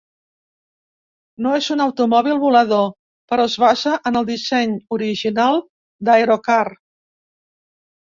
No 1.45 1.51
és 1.57 1.67
un 1.75 1.83
automòbil 1.85 2.41
volador 2.45 2.89
però 3.35 3.47
es 3.51 3.59
basa 3.67 3.95
en 4.13 4.21
el 4.25 4.29
disseny 4.33 4.77
original 5.01 5.65
d'Aerocar. 6.07 6.63